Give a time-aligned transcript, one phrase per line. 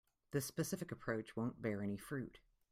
[0.31, 2.39] This specific approach won't bear any fruit.